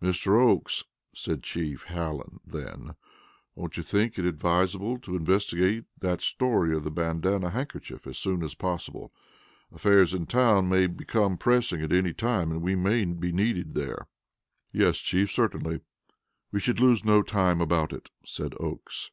[0.00, 0.40] "Mr.
[0.40, 0.84] Oakes,"
[1.14, 2.94] said Chief Hallen then,
[3.54, 8.42] "don't you think it advisable to investigate that story of the bandana handkerchief as soon
[8.42, 9.12] as possible?
[9.70, 14.08] Affairs in town may become pressing at any time, and we may be needed there."
[14.72, 15.80] "Yes, Chief, certainly.
[16.50, 19.10] We should lose no time about it," said Oakes.